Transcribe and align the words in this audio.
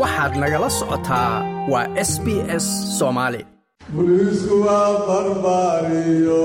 waxaad 0.00 0.32
nagala 0.42 0.68
socotaa 0.78 1.32
waa 1.72 1.86
s 2.10 2.12
b 2.24 2.26
s 2.64 2.66
soomaali 2.98 3.40
buliisku 3.94 4.54
waa 4.66 4.90
barbaariyo 5.08 6.44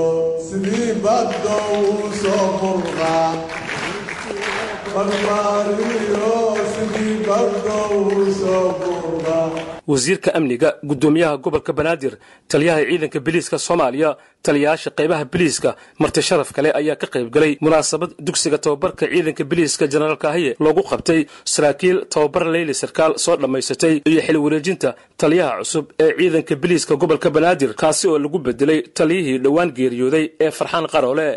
soo 8.39 8.65
burqaa 8.91 9.49
wasiirka 9.91 10.29
amniga 10.37 10.69
guddoomiyaha 10.89 11.35
gobolka 11.45 11.71
banaadir 11.79 12.13
taliyaha 12.51 12.79
ciidanka 12.89 13.19
biliiska 13.27 13.57
soomaaliya 13.67 14.09
taliyayaasha 14.47 14.89
qaybaha 14.99 15.23
biliiska 15.33 15.69
marti 16.01 16.21
sharaf 16.27 16.49
kale 16.57 16.69
ayaa 16.79 16.95
ka 17.01 17.07
qayb 17.13 17.27
galay 17.35 17.53
munaasabad 17.65 18.11
dugsiga 18.27 18.57
tababarka 18.65 19.03
ciidanka 19.13 19.43
biliiska 19.51 19.83
jenaraal 19.93 20.17
kaahiye 20.25 20.51
loogu 20.65 20.83
qabtay 20.91 21.19
saraakiil 21.53 21.97
tababar 22.13 22.43
leyli 22.55 22.73
sarkaal 22.81 23.13
soo 23.25 23.35
dhammaysatay 23.41 23.93
iyo 24.11 24.21
xil 24.27 24.37
wareejinta 24.45 24.89
taliyaha 25.21 25.53
cusub 25.61 25.85
ee 26.05 26.11
ciidanka 26.19 26.55
biliiska 26.63 26.93
gobolka 27.01 27.29
banaadir 27.37 27.71
kaasi 27.81 28.03
oo 28.11 28.19
lagu 28.23 28.39
bedelay 28.47 28.79
taliyihii 28.99 29.37
dhowaan 29.45 29.71
geeriyooday 29.79 30.25
ee 30.45 30.51
farxaan 30.59 30.87
qaroole. 30.93 31.29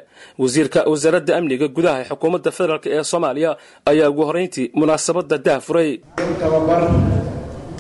Wasiirka 0.43 0.81
wasaaradda 0.93 1.33
amniga 1.39 1.67
gudaha 1.77 2.05
xukuumadda 2.11 2.51
federaalk 2.59 2.87
ee 2.97 3.03
soomaaliya 3.13 3.51
ayaa 3.91 4.09
ugu 4.13 4.23
horrayntii 4.29 4.67
munaasabadda 4.81 5.37
dah 5.47 5.59
furay 5.67 5.91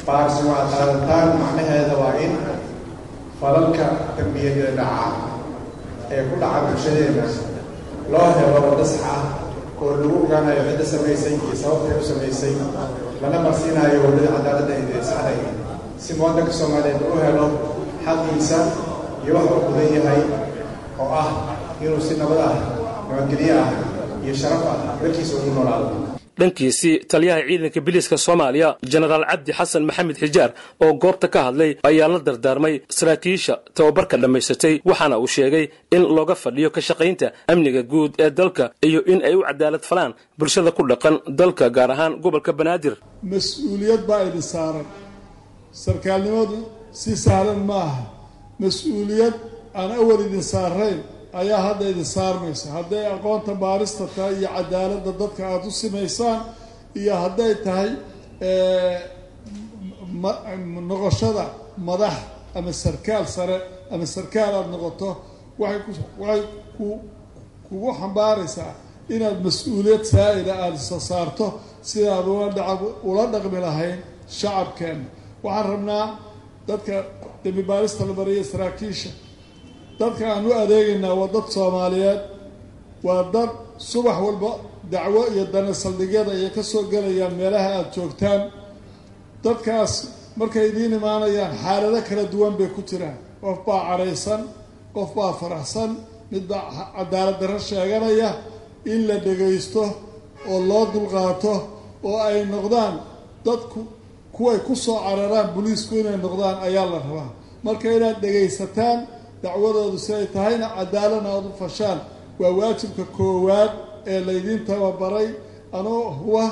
baarsi 0.06 0.42
waa 0.50 0.64
qaadataan 0.72 1.28
macnaheeda 1.42 1.94
waa 2.02 2.14
in 2.24 2.32
falalka 3.40 3.86
dembiyada 4.16 4.70
dhaca 4.78 5.06
ee 6.14 6.22
ku 6.28 6.34
dhaca 6.42 6.60
bulshadeena 6.66 7.24
loo 8.12 8.28
helo 8.38 8.58
waddo 8.66 8.84
sax 8.94 9.02
oo 9.82 9.90
lagu 10.00 10.16
ogaanayo 10.24 10.62
cidda 10.68 10.84
samaysay 10.92 11.34
iyo 11.44 11.54
sababtay 11.62 11.96
u 12.02 12.04
samaysay 12.10 12.54
lana 13.22 13.38
marsiinayo 13.46 13.96
waddada 14.04 14.30
cadaaladda 14.36 14.74
ee 14.80 15.02
saxday 15.10 15.38
si 16.02 16.10
muwadanka 16.18 16.52
soomaaliyeed 16.58 17.02
u 17.14 17.18
helo 17.24 17.46
xaqiisa 18.06 18.58
iyo 19.24 19.32
wax 19.38 19.46
uu 19.54 19.60
gudan 19.70 19.88
yahay 19.96 20.22
oo 21.02 21.08
ah 21.22 21.28
inuu 21.84 22.00
si 22.06 22.12
nabad 22.20 22.40
ah 22.48 22.54
nabadgelyo 23.08 23.54
ah 23.64 23.70
iyo 24.24 24.34
sharaf 24.40 24.62
ah 24.72 24.76
dalkiisa 25.02 25.32
ugu 25.38 25.50
noolaado 25.56 25.88
dhankiisii 26.40 26.94
taliyaha 27.12 27.40
ciidanka 27.48 27.80
biliiska 27.86 28.16
soomaaliya 28.26 28.68
jenaraal 28.92 29.24
cabdi 29.30 29.50
xasan 29.58 29.82
maxamed 29.88 30.16
xijaar 30.22 30.50
oo 30.84 30.92
goobta 31.02 31.26
ka 31.34 31.40
hadlay 31.46 31.70
ayaa 31.90 32.08
la 32.14 32.18
dardaarmay 32.28 32.74
saraakiisha 32.98 33.54
tababarka 33.76 34.16
dhammaysatay 34.22 34.74
waxaana 34.90 35.16
uu 35.22 35.26
sheegay 35.36 35.64
in 35.96 36.02
looga 36.16 36.34
fadhiyo 36.44 36.68
ka 36.76 36.80
shaqaynta 36.88 37.26
amniga 37.52 37.82
guud 37.92 38.12
ee 38.24 38.30
dalka 38.40 38.64
iyo 38.88 39.00
in 39.12 39.20
ay 39.28 39.34
u 39.34 39.42
cadaalad 39.48 39.84
falaan 39.90 40.12
bulshada 40.38 40.70
ku 40.76 40.82
dhaqan 40.90 41.14
dalka 41.40 41.64
gaar 41.76 41.90
ahaan 41.94 42.12
gobolka 42.24 42.52
banaadir. 42.58 42.94
Mas'uuliyad 43.32 44.02
baa 44.08 44.22
idin 44.28 44.42
saaran. 44.52 44.86
Sarkaalnimadu 45.84 46.58
si 47.00 47.10
sahlan 47.24 47.60
ma 47.68 47.78
aha. 47.88 48.02
Mas'uuliyad 48.62 49.34
aan 49.80 49.90
awal 50.00 50.20
idin 50.26 50.42
saarayn 50.52 50.98
ayaa 51.40 51.60
hadda 51.68 51.84
idin 51.92 52.04
saarmaysa. 52.16 52.66
Hadday 52.76 53.04
aqoonta 53.14 53.52
baarista 53.64 54.04
tahay 54.16 54.34
iyo 54.40 54.48
cadaaladda 54.56 55.12
dadka 55.22 55.42
aada 55.52 55.66
u 55.66 55.70
simaysaan 55.82 56.40
iyo 57.00 57.14
hadday 57.22 57.52
tahay 57.66 57.90
noqoshada 60.90 61.44
madax 61.88 62.14
ama 62.54 62.72
sarkaal 62.72 63.24
sare 63.36 63.56
ama 63.92 64.06
sarkaal 64.14 64.52
aada 64.58 64.68
noqoto 64.74 65.08
waxay 65.60 65.80
ku 65.86 65.90
waxay 66.22 66.42
ku 66.76 66.86
kugu 67.68 67.90
xambaaraysaa 68.00 68.72
inaad 69.14 69.38
mas'uuliyad 69.46 70.04
saa-ida 70.12 70.52
aada 70.64 70.76
isa 70.82 70.98
saarto 71.10 71.46
sidaad 71.90 72.26
ula 72.34 72.46
ula 73.10 73.24
dhaqmi 73.34 73.58
lahayn 73.66 73.98
shacabkeena 74.38 75.04
waxaan 75.44 75.66
rabnaa 75.72 76.06
dadka 76.68 76.94
dembi 77.44 77.62
baarista 77.70 78.02
la 78.08 78.12
bariya 78.20 78.44
saraakiisha 78.52 79.10
dadka 80.02 80.24
aan 80.34 80.44
u 80.48 80.52
adeegaynaa 80.62 81.14
waa 81.20 81.28
dad 81.34 81.46
soomaaliyeed. 81.56 82.20
Waa 83.06 83.22
dad 83.34 83.50
subax 83.90 84.18
walba 84.24 84.50
dacwo 84.92 85.22
iyo 85.32 85.44
dana 85.54 85.72
saldhigyada 85.82 86.30
ayay 86.36 86.50
ka 86.56 86.62
soo 86.70 86.82
gelayaan 86.92 87.34
meelaha 87.40 87.68
aada 87.76 87.90
joogtaan. 87.94 88.40
Dadkaas 89.44 89.92
markay 90.38 90.66
idiin 90.70 90.92
imaanayaan 90.98 91.54
xaalado 91.62 92.00
kala 92.08 92.24
duwan 92.32 92.54
bay 92.58 92.68
ku 92.76 92.80
jiraan. 92.88 93.16
Qof 93.42 93.58
baa 93.66 93.80
cadhaysan 93.88 94.40
qof 94.94 95.10
baa 95.16 95.32
faraxsan 95.40 95.90
mid 96.32 96.44
baa 96.50 96.64
cadaalad 96.96 97.36
darro 97.40 97.58
sheeganaya 97.68 98.30
in 98.92 99.00
la 99.08 99.16
dhegaysto 99.24 99.82
oo 100.50 100.58
loo 100.68 100.84
dulqaato 100.94 101.54
oo 102.08 102.16
ay 102.28 102.38
noqdaan 102.52 102.94
dadku 103.46 103.80
kuway 104.36 104.58
ku 104.66 104.74
soo 104.84 104.98
cararaan 105.06 105.48
boliisku 105.54 105.92
inay 106.00 106.16
noqdaan 106.24 106.56
ayaa 106.66 106.86
la 106.92 106.98
rabaa. 107.06 107.28
Marka 107.64 107.86
inaad 107.96 108.16
dhegaysataan 108.22 108.98
dacwadoodu 109.42 109.98
si 110.04 110.10
ay 110.18 110.26
tahayna 110.34 110.66
cadaaladna 110.76 111.28
aada 111.34 111.48
u 111.48 111.54
fashaan 111.62 111.98
waa 112.40 112.52
waajibka 112.58 113.04
koowaad 113.16 113.70
ee 114.12 114.20
laydiin 114.26 114.64
tababaray. 114.68 115.28
Anoo 115.78 116.02
huba 116.20 116.44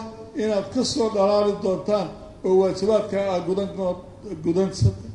inaad 0.43 0.67
ka 0.75 0.83
soo 0.93 1.09
dhalaali 1.15 1.53
doontaan 1.62 2.09
oo 2.47 2.55
waajibaadka 2.61 3.17
aad 3.34 3.43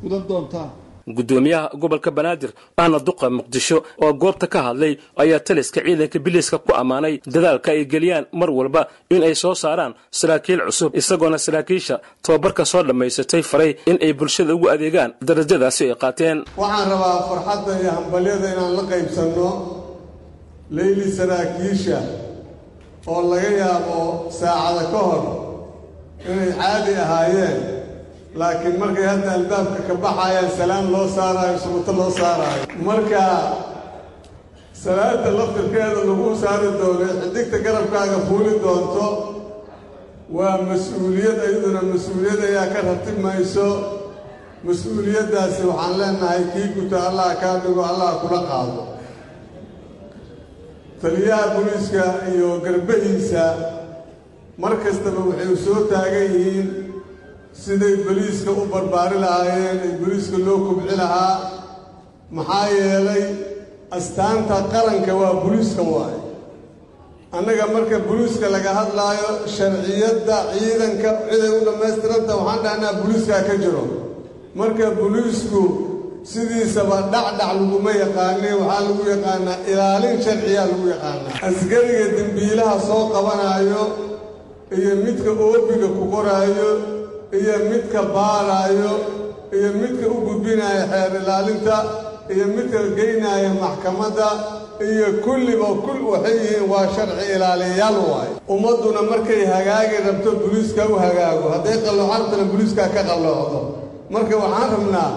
gudan 0.01 0.23
doontaan 0.29 0.69
guddoomiyaha 1.07 1.69
gobolka 1.81 2.11
banaadir 2.17 2.51
ahna 2.77 2.99
duqa 3.07 3.29
muqdisho 3.29 3.77
oo 4.03 4.13
goobta 4.13 4.47
ka 4.47 4.59
hadlay 4.67 4.93
ayaa 5.21 5.39
taliska 5.47 5.79
ciidanka 5.85 6.19
biliiska 6.25 6.57
ku 6.65 6.71
ammaanay 6.81 7.15
dadaalka 7.33 7.69
ay 7.71 7.85
geliyaan 7.93 8.25
mar 8.39 8.49
walba 8.49 8.81
in 9.09 9.23
ay 9.23 9.35
soo 9.35 9.53
saaraan 9.63 9.93
saraakiil 10.19 10.59
cusub 10.67 10.91
isagoona 10.95 11.37
saraakiisha 11.45 11.95
tababarka 12.25 12.63
soo 12.71 12.83
dhammaysatay 12.87 13.41
faray 13.51 13.71
in 13.85 13.97
ay 14.05 14.13
bulshada 14.19 14.51
ugu 14.55 14.67
adeegaan 14.73 15.11
darajadaasi 15.27 15.83
ay 15.89 15.95
qaateen. 16.03 16.37
Waxaan 16.57 16.89
rabaa 16.93 17.17
farxadda 17.29 17.71
iyo 17.81 17.91
hambalyada 17.97 18.47
inaan 18.53 18.73
la 18.77 18.83
qaybsanno 18.91 19.47
leyli 20.77 21.05
saraakiisha 21.17 21.99
oo 23.13 23.21
laga 23.31 23.49
yaabo 23.61 23.99
saacada 24.39 24.83
ka 24.93 24.99
hor 25.07 25.23
inay 26.31 26.49
caadi 26.59 26.93
ahaayeen 27.03 27.57
laakiin 28.39 28.75
markay 28.81 29.05
hadda 29.11 29.31
albaabka 29.37 29.81
ka 29.87 29.93
baxayaan 30.03 30.49
salaan 30.57 30.87
loo 30.93 31.07
saaraayo 31.17 31.57
subuto 31.63 31.91
loo 31.99 32.11
saaraayo. 32.19 32.63
Marka 32.87 33.21
salaada 34.83 35.29
laftirkeeda 35.37 36.01
lagu 36.09 36.27
saari 36.43 36.69
doono 36.79 37.05
xidigta 37.21 37.57
garabkaaga 37.65 38.17
fuuli 38.27 38.53
doonto 38.63 39.07
waa 40.35 40.57
mas'uuliyad 40.69 41.37
ayaduna 41.47 41.81
mas'uuliyad 41.91 42.39
ayaa 42.49 42.67
ka 42.73 42.79
ratib 42.87 43.17
mayso. 43.25 43.67
Mas'uuliyaddaasi 44.67 45.61
waxaan 45.69 45.93
leenahay 45.99 46.41
kii 46.53 46.67
guto 46.75 46.97
allah 47.07 47.29
kaa 47.41 47.57
dhigo 47.63 47.83
allah 47.91 48.11
kula 48.21 48.41
qaado. 48.49 48.81
Taliyaha 51.01 51.45
booliiska 51.55 52.03
iyo 52.33 52.49
garbahiisa 52.65 53.43
mar 54.61 54.73
kastaba 54.83 55.21
waxay 55.29 55.55
soo 55.65 55.79
taagan 55.91 56.27
yihiin 56.35 56.67
siday 57.63 57.95
boliiska 58.05 58.51
u 58.51 58.63
barbaari 58.73 59.17
lahaayeen 59.25 59.79
ay 59.87 59.93
boliiska 60.01 60.37
loo 60.45 60.57
kobci 60.67 60.95
lahaa 61.01 61.35
maxaa 62.37 62.67
yeelay 62.77 63.23
astaanta 63.97 64.55
qaranka 64.73 65.13
waa 65.21 65.33
boliiska 65.43 65.81
waaye. 65.93 66.19
Annaga 67.37 67.65
marka 67.75 67.97
boliiska 68.09 68.47
laga 68.55 68.71
hadlaayo 68.79 69.29
sharciyadda 69.55 70.37
ciidanka 70.53 71.09
ciday 71.29 71.51
u 71.57 71.59
dhammaystiranta 71.67 72.33
waxaan 72.47 72.63
dhahnaa 72.65 72.93
boliiskaa 73.01 73.41
ka 73.47 73.55
jiro. 73.63 73.83
Marka 74.59 74.85
boliisku 74.99 75.61
sidiisaba 76.31 76.97
dhacdhac 77.13 77.51
laguma 77.59 77.91
yaqaane 78.03 78.49
waxaa 78.61 78.81
lagu 78.87 79.03
yaqaanaa 79.13 79.57
ilaalin 79.71 80.17
sharciyaa 80.25 80.67
lagu 80.71 80.85
yaqaanaa. 80.93 81.33
Askariga 81.47 82.05
dembiilaha 82.17 82.75
soo 82.87 83.03
qabanaayo 83.13 83.83
iyo 84.77 84.91
midka 85.05 85.31
oobiga 85.47 85.87
ku 85.97 86.03
qoraayo 86.13 86.69
iyo 87.39 87.55
midka 87.69 88.01
baaraayo 88.15 88.93
iyo 89.57 89.69
midka 89.81 90.05
u 90.07 90.17
gudbinaya 90.27 90.83
xeer 90.91 91.11
ilaalinta 91.21 91.75
iyo 92.33 92.45
midka 92.55 92.79
geynaya 92.97 93.49
maxkamadda 93.63 94.27
iyo 94.89 95.07
kulliba 95.25 95.69
kul 95.85 95.99
waxay 96.11 96.35
yihiin 96.43 96.65
waa 96.71 96.87
sharci 96.95 97.25
ilaaliyayaal 97.35 97.97
waaye 98.11 98.33
ummadduna 98.53 99.01
markay 99.11 99.41
hagaagi 99.53 99.97
rabto 100.07 100.29
boliiska 100.41 100.83
u 100.91 100.95
hagaago 101.03 101.45
hadday 101.53 101.77
qalloocantana 101.85 102.43
boliiskaa 102.51 102.89
ka 102.95 103.01
qalloocdo. 103.09 103.59
Marka 104.13 104.35
waxaan 104.43 104.69
rabnaa 104.75 105.11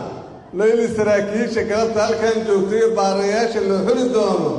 layli 0.59 0.87
saraakiisha 0.97 1.63
galabta 1.71 2.01
halkan 2.07 2.37
joogtayo 2.47 2.89
baarayaasha 2.99 3.61
loo 3.69 3.81
xuli 3.87 4.05
doono 4.15 4.51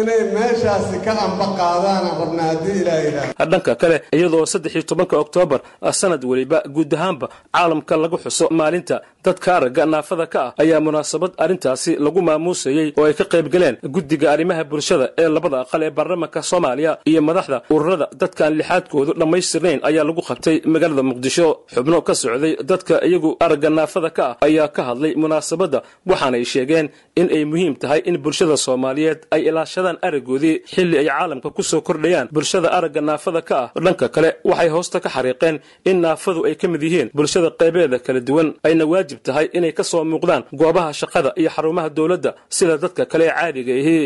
inay 0.00 0.20
meeshaasi 0.36 0.96
ka 1.04 1.12
amba 1.26 1.46
qaadaana 1.58 2.10
rabna 2.20 2.42
haddii 2.50 2.76
ilaa 2.82 3.00
ilaah 3.08 3.46
dhanka 3.52 3.72
kale 3.82 3.96
iyadoo 4.16 4.44
saddex 4.52 4.72
iyo 4.74 4.82
tobanka 4.90 5.16
oktoobar 5.24 5.60
sanad 6.00 6.22
weliba 6.30 6.58
guud 6.74 6.92
ahaanba 6.94 7.26
caalamka 7.54 7.94
lagu 8.02 8.16
xuso 8.24 8.44
maalinta 8.58 8.96
dadka 9.24 9.48
aragga 9.56 9.82
naafada 9.92 10.26
ka 10.34 10.40
ah 10.46 10.52
ayaa 10.62 10.80
munaasabad 10.86 11.30
arrintaasi 11.44 11.92
lagu 12.04 12.20
maamuusayey 12.28 12.88
oo 12.98 13.04
ay 13.08 13.14
ka 13.20 13.24
qayb 13.32 13.46
galeen 13.54 13.76
guddiga 13.94 14.26
arrimaha 14.34 14.62
bulshada 14.70 15.06
ee 15.22 15.28
labada 15.36 15.56
aqal 15.64 15.82
ee 15.86 15.90
baarlamaanka 15.98 16.40
soomaaliya 16.50 16.92
iyo 17.10 17.20
madaxda 17.28 17.58
ururada 17.74 18.06
dadkaan 18.20 18.54
lixaadkoodu 18.60 19.12
dhammaystirnayn 19.20 19.80
ayaa 19.88 20.04
lagu 20.08 20.22
qabtay 20.30 20.56
magaalada 20.74 21.02
muqdisho. 21.10 21.48
Xubno 21.74 21.98
ka 22.06 22.14
socday 22.20 22.52
dadka 22.70 22.94
iyagu 23.08 23.30
aragga 23.44 23.70
naafada 23.78 24.10
ka 24.18 24.24
ah 24.30 24.36
ayaa 24.46 24.68
ka 24.76 24.82
hadlay 24.88 25.12
munaasabadda 25.22 25.78
waxaanay 26.10 26.44
sheegeen 26.52 26.86
in 27.20 27.26
ay 27.36 27.42
muhiim 27.52 27.74
tahay 27.82 28.00
in 28.08 28.16
bulshada 28.24 28.56
soomaaliyeed 28.66 29.20
ay 29.34 29.42
ilaashadaan 29.78 29.98
araggoodii 30.08 30.54
xilli 30.74 30.96
ay 30.98 31.06
caalamka 31.08 31.48
ku 31.56 31.62
soo 31.62 31.80
kordhayaan. 31.80 32.28
Bulshada 32.32 32.68
aragga 32.78 33.00
naafada 33.00 33.42
ka 33.48 33.56
ah 33.64 33.68
dhanka 33.84 34.08
kale 34.14 34.30
waxay 34.50 34.68
hoosta 34.74 35.00
ka 35.04 35.08
xariiqeen 35.08 35.56
in 35.90 35.96
naafadu 36.04 36.40
ay 36.48 36.54
ka 36.60 36.66
mid 36.68 36.82
yihiin. 36.82 37.08
Bulshada 37.14 37.50
qaybeeda 37.60 37.98
kala 38.06 38.20
duwan 38.28 38.48
ayna 38.66 38.84
waajib 38.92 39.18
tahay 39.26 39.46
inay 39.56 39.72
ka 39.72 39.82
soo 39.90 40.04
muuqdaan 40.04 40.42
goobaha 40.60 40.92
shaqada 41.00 41.30
iyo 41.40 41.50
xarumaha 41.56 41.88
dowladda 41.96 42.30
sida 42.56 42.74
dadka 42.82 43.02
kale 43.12 43.24
ee 43.28 43.34
caadiga 43.38 43.72
ihi 43.82 43.96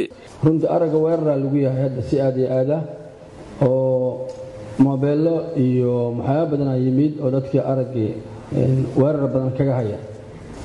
runtii 0.44 0.68
aragga 0.76 0.98
weeraraa 1.04 1.36
lagu 1.42 1.56
yahay 1.66 1.82
hadda 1.86 2.02
si 2.08 2.14
aad 2.20 2.36
iyo 2.40 2.48
aada 2.58 2.76
oo 3.62 4.28
moobeello 4.84 5.34
iyo 5.66 5.92
waxyaaba 6.18 6.46
badanaa 6.50 6.76
yimid 6.84 7.12
oo 7.24 7.30
dadkii 7.36 7.62
araggii 7.72 8.12
weerar 9.00 9.26
badan 9.34 9.52
kaga 9.58 9.74
haya 9.80 9.98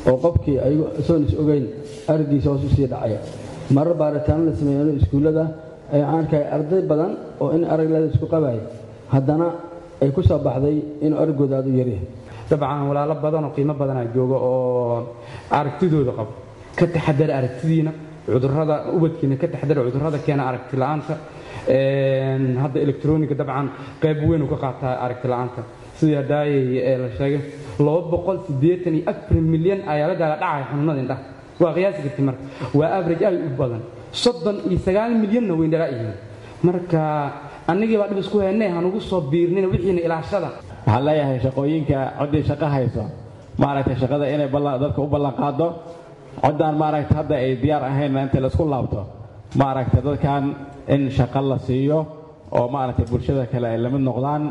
oo 0.09 0.17
qofkii 0.23 0.57
isagoon 0.99 1.23
is 1.27 1.33
ogeyn 1.41 1.65
araggiisa 2.11 2.47
hoos 2.51 2.63
u 2.67 2.69
sii 2.75 2.87
dhacaya 2.91 3.19
marar 3.75 3.93
baaritaano 4.01 4.43
la 4.49 4.53
sameeyano 4.59 4.91
iskuullada 4.99 5.43
ayaan 5.95 6.15
arkaya 6.21 6.45
arday 6.55 6.81
badan 6.91 7.11
oo 7.41 7.47
in 7.55 7.63
aragleeda 7.73 8.07
isku 8.13 8.25
qabaya 8.33 8.61
haddana 9.13 9.47
ay 10.03 10.09
ku 10.15 10.21
soo 10.29 10.39
baxday 10.47 10.77
inuu 11.05 11.19
araggooda 11.23 11.55
aad 11.59 11.67
u 11.67 11.73
yaryahay 11.81 12.07
dabcan 12.49 12.81
walaalo 12.89 13.15
badan 13.25 13.43
oo 13.47 13.51
qiimo 13.55 13.73
badanaa 13.81 14.05
jooga 14.15 14.37
oo 14.49 15.15
aragtidooda 15.59 16.11
qabo. 16.19 16.31
Ka 16.77 16.85
taxadara 16.95 17.33
aragtidiina 17.39 17.91
cudurrada 18.25 18.75
ubadkiina 18.97 19.35
ka 19.41 19.47
taxadara 19.53 19.79
cudurrada 19.87 20.17
keena 20.25 20.43
aragti 20.49 20.75
la'aanta. 20.81 21.13
Hadda 22.63 22.77
electroniga 22.85 23.35
dabcan 23.41 23.67
qayb 24.03 24.17
weyn 24.29 24.41
uu 24.43 24.49
ka 24.53 24.57
qaataa 24.63 24.93
aragti 25.05 25.27
la'aanta. 25.31 25.61
Sidii 25.97 26.15
hadaayay 26.21 26.97
la 27.03 27.09
sheegay 27.17 27.41
milyan 29.53 29.79
ayaa 29.93 30.07
la 30.11 30.15
daala 30.21 30.35
dhacaya 30.41 30.65
xanuunada 30.69 30.99
indhaha 31.03 31.21
waa 31.61 31.73
qiyaasi 31.75 31.99
karti 32.05 32.21
marka. 32.27 32.43
Waa 32.79 32.89
average 32.99 33.23
aad 33.27 33.35
u 33.35 33.49
badan. 33.59 33.81
Soddon 34.11 34.57
iyo 34.69 34.77
sagaal 34.85 35.11
milyanna 35.21 35.53
way 35.59 35.67
dhalaa 35.73 35.89
yihiin 35.93 36.13
marka 36.67 36.99
annagii 37.71 37.97
baa 38.01 38.07
dhib 38.09 38.19
isku 38.23 38.37
heennay 38.45 38.69
hanugu 38.75 38.99
soo 39.09 39.21
biirnina 39.31 39.67
wixiina 39.73 40.01
ilaashada. 40.07 40.49
Waxaan 40.85 41.03
leeyahay 41.07 41.39
shaqooyinka 41.45 41.97
coddii 42.19 42.43
shaqo 42.49 42.65
hayso. 42.75 43.03
Maaragtay 43.61 43.95
shaqada 44.01 44.25
inay 44.33 44.47
dadka 44.83 44.99
u 45.01 45.07
ballanqaado. 45.13 45.67
Coddaan 46.43 46.75
maaragta 46.81 47.13
hadda 47.19 47.35
ay 47.43 47.55
diyaar 47.61 47.83
ahaynna 47.89 48.19
inta 48.25 48.39
la 48.43 48.47
isku 48.47 48.63
laabto. 48.73 49.01
Maaragta 49.61 49.99
dadkan 50.07 50.43
in 50.87 51.09
shaqo 51.17 51.41
la 51.49 51.57
siiyo 51.67 51.99
oo 52.51 52.67
maaragtay 52.75 53.05
bulshada 53.11 53.45
kale 53.51 53.67
ay 53.73 53.77
la 53.83 53.89
mid 53.89 54.01
noqdaan 54.09 54.43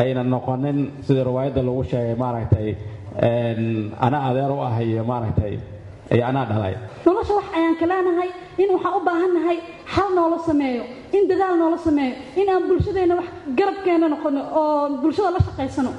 ayna 0.00 0.22
noqonin 0.24 0.78
sidii 1.06 1.24
riwaayadda 1.28 1.62
lagu 1.62 1.82
sheegay 1.90 2.14
maaragtay 2.22 2.68
ana 4.06 4.18
adeer 4.28 4.50
u 4.50 4.58
ah 4.60 4.76
iyo 4.82 5.04
maaragtay 5.04 5.54
anaa 6.10 6.44
dhalay 6.50 6.74
nolosha 7.06 7.34
wax 7.38 7.46
ayaan 7.58 7.76
ka 7.80 7.86
leenahay 7.90 8.30
in 8.62 8.68
waxaan 8.74 8.94
u 8.98 9.00
baahannahay 9.08 9.58
xal 9.94 10.10
noola 10.18 10.38
sameeyo 10.48 10.84
in 11.12 11.28
dadaal 11.30 11.56
noola 11.62 11.78
sameeyo 11.78 12.14
in 12.40 12.48
aan 12.54 12.62
bulshadeenna 12.68 13.14
wax 13.20 13.28
garabkeena 13.58 14.06
noqono 14.14 14.40
oo 14.60 14.88
bulshada 15.02 15.30
la 15.36 15.40
shaqaysano. 15.46 15.92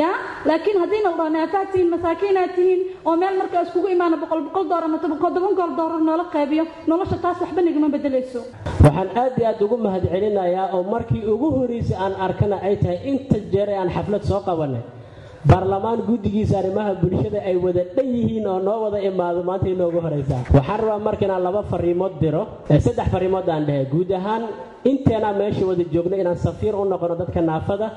Ya 0.00 0.08
laakiin 0.48 0.78
haddayna 0.82 1.08
udhaa 1.14 1.30
naafaad 1.36 1.68
tihiin 1.72 1.90
masaakiinaad 1.94 2.50
tihiin 2.56 2.80
oo 3.08 3.16
meel 3.16 3.36
markaa 3.40 3.62
iskugu 3.66 3.88
imaana 3.94 4.16
boqol 4.22 4.40
boqol 4.46 4.64
doolar 4.68 4.84
ama 4.84 4.98
toban 5.02 5.18
gool 5.58 5.72
doolar 5.78 6.00
noola 6.08 6.24
qaybiyo 6.34 6.64
nolosha 6.90 7.16
taas 7.24 7.38
waxba 7.40 7.60
nagama 7.66 7.88
bedelayso. 7.94 8.40
Waxaan 8.84 9.08
aad 9.22 9.34
iyo 9.38 9.46
aad 9.50 9.60
ugu 9.64 9.76
mahadcelinayaa 9.86 10.66
oo 10.76 10.82
markii 10.94 11.22
ugu 11.32 11.48
horreysay 11.56 11.96
aan 12.04 12.14
arkana 12.26 12.56
ay 12.68 12.76
tahay 12.82 12.98
inta 13.10 13.36
jeer 13.52 13.68
ee 13.74 13.78
aan 13.82 13.90
xaflad 13.96 14.22
soo 14.30 14.40
qabanay 14.48 14.82
baarlamaan 15.46 16.02
guddigiisa 16.08 16.58
arrimaha 16.58 16.94
bulshada 17.02 17.38
ay 17.46 17.56
wada 17.56 17.84
dhan 17.94 18.06
yihiin 18.16 18.46
oo 18.46 18.58
noo 18.58 18.78
wada 18.84 18.98
imaado 19.10 19.42
maanta 19.48 19.68
inoogu 19.68 20.00
horaysaa 20.04 20.42
waxaan 20.56 20.80
rabaa 20.80 20.98
marka 20.98 21.24
inaan 21.26 21.42
laba 21.46 21.62
fariimood 21.70 22.14
diro 22.20 22.42
saddex 22.68 23.06
fariimood 23.14 23.46
aan 23.48 23.64
dhehe. 23.66 23.84
Guud 23.92 24.10
ahaan 24.18 24.42
inteenaa 24.84 25.32
meesha 25.40 25.64
wada 25.66 25.84
joogno 25.94 26.16
inaan 26.22 26.36
safiir 26.36 26.74
u 26.74 26.84
noqono 26.84 27.14
dadka 27.20 27.40
naafada 27.40 27.88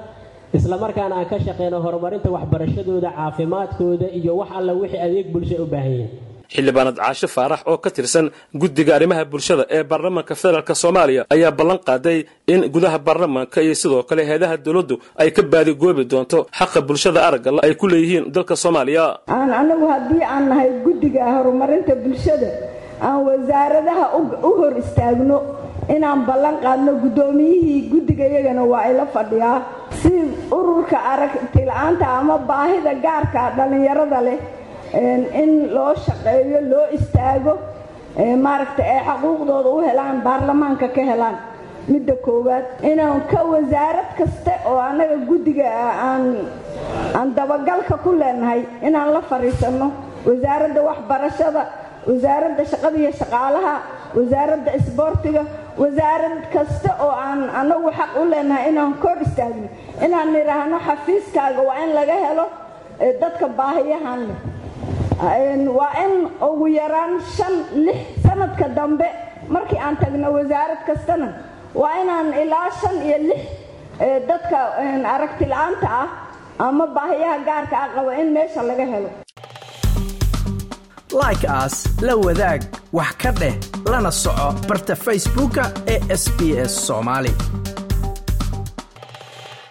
islamarkaana 0.54 1.16
aan 1.20 1.26
ka 1.32 1.38
shaqeyno 1.40 1.78
horumarinta 1.86 2.30
waxbarashadooda 2.36 3.10
caafimaadkooda 3.18 4.08
iyo 4.20 4.38
wax 4.40 4.50
alla 4.58 4.74
wixii 4.82 5.00
adeeg 5.06 5.28
bulsha 5.34 5.56
u 5.64 5.66
baahan 5.66 5.92
yihiin 5.92 6.10
xildhibaanad 6.54 6.96
caasho 7.02 7.28
faarax 7.36 7.62
oo 7.72 7.78
ka 7.84 7.90
tirsan 7.98 8.26
guddiga 8.62 8.92
arrimaha 8.98 9.24
bulshada 9.32 9.64
ee 9.78 9.84
baarlamaanka 9.92 10.34
federaalk 10.42 10.72
soomaaliya 10.84 11.24
ayaa 11.36 11.52
ballan 11.60 11.80
qaaday 11.90 12.18
in 12.54 12.62
gudaha 12.76 12.98
baarlamaanka 13.08 13.58
iyo 13.66 13.76
sidoo 13.82 14.04
kale 14.10 14.22
heedaha 14.32 14.56
dowladdu 14.66 14.96
ay 15.22 15.30
ka 15.38 15.42
baadigoobi 15.54 16.04
doonto 16.12 16.40
xaqa 16.60 16.80
bulshada 16.90 17.20
aragga 17.28 17.50
ay 17.68 17.74
ku 17.82 17.86
leeyihiin 17.94 18.26
dalka 18.36 18.56
soomaaliya. 18.64 19.06
Aan 19.38 19.52
anagu 19.62 19.86
haddii 19.94 20.24
aan 20.34 20.44
nahay 20.52 20.70
guddiga 20.86 21.22
horumarinta 21.36 21.94
bulshada 22.04 22.50
aan 23.08 23.18
wasaaradaha 23.28 24.06
u 24.48 24.52
hor 24.60 24.74
istaagno 24.84 25.38
inaan 25.96 26.20
ballan 26.30 26.56
qaadno 26.66 26.92
guddoomiyihii 27.04 27.80
guddiga 27.94 28.26
iyagana 28.32 28.64
waa 28.72 28.86
ila 28.92 29.06
fadhiyaa. 29.16 29.58
Si 30.02 30.12
ururka 30.58 30.98
aragti 31.14 31.62
la'aanta 31.70 32.06
ama 32.20 32.36
baahida 32.50 32.94
gaarka 33.06 33.42
dhallinyarada 33.58 34.20
leh 34.28 34.38
in 34.94 35.52
loo 35.76 35.94
shaqeeyo 36.06 36.60
loo 36.72 36.86
istaago 36.98 37.54
maaragta 38.46 38.84
ay 38.84 39.00
xaquuqdooda 39.08 39.70
u 39.70 39.80
helaan 39.88 40.22
baarlamaanka 40.26 40.88
ka 40.96 41.02
helaan. 41.12 41.38
Midda 41.88 42.14
koowaad 42.26 42.66
inaan 42.92 43.22
ka 43.32 43.40
wasaarad 43.52 44.10
kaste 44.18 44.54
oo 44.70 44.78
annaga 44.78 45.18
guddiga 45.30 45.66
aan 46.08 46.24
aan 47.18 47.34
dabagalka 47.36 47.98
ku 48.04 48.12
leenahay 48.20 48.62
inaan 48.88 49.10
la 49.14 49.22
fadhiisanno 49.22 49.88
wasaaradda 50.28 50.82
waxbarashada 50.90 51.62
wasaaradda 52.08 52.64
shaqada 52.72 52.98
iyo 53.02 53.12
shaqaalaha 53.22 53.74
wasaaradda 54.18 54.72
isboortiga 54.80 55.44
wasaarad 55.82 56.38
kasta 56.54 56.90
oo 57.06 57.10
aan 57.28 57.50
annagu 57.60 57.90
xaq 57.98 58.12
u 58.22 58.30
leenahay 58.30 58.70
inaan 58.70 58.94
kor 59.04 59.18
istaagno. 59.26 59.68
Inaan 60.06 60.30
nidhaahno 60.36 60.78
xafiiskaaga 60.88 61.62
waa 61.68 61.80
in 61.84 61.92
laga 61.98 62.16
helo 62.26 62.46
dadka 63.22 63.48
baahiyahan 63.60 64.20
leh 64.28 64.38
waa 65.22 65.94
in 66.04 66.14
ugu 66.42 66.68
yaraan 66.68 67.22
shan 67.36 67.54
lix 67.86 67.98
sanadka 68.24 68.68
dambe 68.78 69.08
markii 69.50 69.78
aan 69.80 69.96
tagno 69.98 70.32
wasaarad 70.34 70.82
kastana. 70.88 71.28
Waa 71.76 71.96
inaan 72.02 72.34
ilaa 72.34 72.70
shan 72.82 72.98
iyo 73.08 73.18
lix 73.30 73.42
dadka 74.28 74.58
aragti 75.14 75.46
la'aanta 75.46 75.88
ah 76.02 76.08
ama 76.68 76.88
baahiyaha 76.88 77.38
gaarka 77.46 77.76
ah 77.84 77.90
qaba 77.96 78.12
in 78.22 78.34
meesha 78.34 78.62
laga 78.70 78.86
helo. 78.94 79.10
Like 81.22 81.46
aas 81.48 81.76
la 82.02 82.16
wadaag 82.16 82.62
wax 82.98 83.12
ka 83.22 83.32
dheh 83.32 83.54
lana 83.92 84.12
soco 84.12 84.48
barta 84.68 84.96
facebooka 84.96 85.64
ee 85.94 86.00
sb 86.24 86.40
s 86.66 86.74
soomaali 86.88 87.32